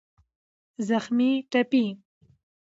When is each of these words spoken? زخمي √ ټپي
زخمي 0.87 1.31
√ 1.43 1.45
ټپي 1.51 1.85